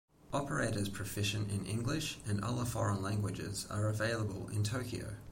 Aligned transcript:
Operators 0.33 0.89
proficient 0.89 1.51
in 1.51 1.63
English 1.67 2.17
and 2.25 2.43
other 2.43 2.65
foreign 2.65 3.03
languages 3.03 3.67
are 3.69 3.87
available 3.87 4.49
in 4.49 4.63
Tokyo. 4.63 5.13